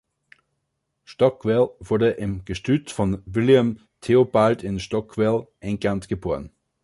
Stockwell 1.05 1.69
wurde 1.79 2.09
im 2.09 2.43
Gestüt 2.43 2.89
von 2.89 3.21
William 3.27 3.77
Theobald 3.99 4.63
in 4.63 4.79
Stockwell, 4.79 5.47
England, 5.59 6.09
geboren. 6.09 6.49